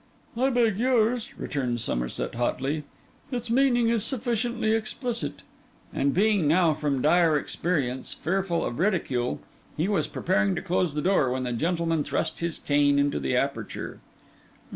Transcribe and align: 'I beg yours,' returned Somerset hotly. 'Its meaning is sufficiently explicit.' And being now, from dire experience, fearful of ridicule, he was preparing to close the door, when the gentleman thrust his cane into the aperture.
'I 0.35 0.49
beg 0.49 0.79
yours,' 0.79 1.29
returned 1.37 1.79
Somerset 1.79 2.33
hotly. 2.33 2.85
'Its 3.31 3.51
meaning 3.51 3.89
is 3.89 4.03
sufficiently 4.03 4.71
explicit.' 4.73 5.43
And 5.93 6.11
being 6.11 6.47
now, 6.47 6.73
from 6.73 7.03
dire 7.03 7.37
experience, 7.37 8.15
fearful 8.15 8.65
of 8.65 8.79
ridicule, 8.79 9.41
he 9.77 9.87
was 9.87 10.07
preparing 10.07 10.55
to 10.55 10.61
close 10.63 10.95
the 10.95 11.03
door, 11.03 11.29
when 11.29 11.43
the 11.43 11.53
gentleman 11.53 12.03
thrust 12.03 12.39
his 12.39 12.57
cane 12.57 12.97
into 12.97 13.19
the 13.19 13.35
aperture. 13.37 13.99